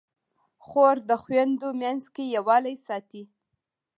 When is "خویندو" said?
1.21-1.69